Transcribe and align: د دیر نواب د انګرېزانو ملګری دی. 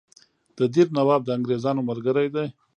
د 0.57 0.59
دیر 0.73 0.87
نواب 0.97 1.21
د 1.25 1.29
انګرېزانو 1.37 1.87
ملګری 1.89 2.27
دی. 2.35 2.47